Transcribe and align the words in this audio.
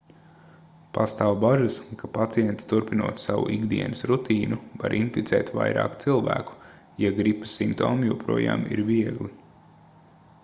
pastāv 0.97 1.33
bažas 1.41 1.75
ka 1.99 2.07
pacienti 2.15 2.65
turpinot 2.71 3.21
savu 3.23 3.43
ikdienas 3.55 4.01
rutīnu 4.11 4.57
var 4.83 4.95
inficēt 5.01 5.51
vairāk 5.59 5.97
cilvēku 6.05 6.57
ja 7.05 7.11
gripas 7.19 7.55
simptomi 7.61 8.09
joprojām 8.13 8.65
ir 8.77 8.81
viegli 8.89 9.29